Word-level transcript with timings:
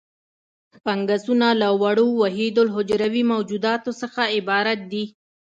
فنګسونه 0.83 1.47
له 1.61 1.69
وړو 1.81 2.07
وحیدالحجروي 2.21 3.23
موجوداتو 3.31 3.91
څخه 4.01 4.21
عبارت 4.35 4.79
دي. 4.91 5.03